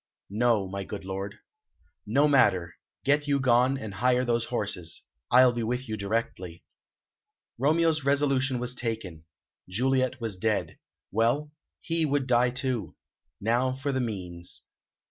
"No, 0.31 0.67
my 0.67 0.83
good 0.83 1.05
lord." 1.05 1.37
"No 2.07 2.27
matter. 2.27 2.73
Get 3.05 3.27
you 3.27 3.39
gone, 3.39 3.77
and 3.77 3.93
hire 3.93 4.25
those 4.25 4.45
horses. 4.45 5.03
I'll 5.29 5.51
be 5.53 5.61
with 5.61 5.87
you 5.87 5.95
directly." 5.95 6.63
Romeo's 7.59 8.03
resolution 8.03 8.57
was 8.57 8.73
taken. 8.73 9.25
Juliet 9.69 10.19
was 10.19 10.37
dead. 10.37 10.79
Well, 11.11 11.51
he 11.81 12.07
would 12.07 12.25
die 12.25 12.49
too. 12.49 12.95
Now 13.39 13.73
for 13.75 13.91
the 13.91 14.01
means. 14.01 14.63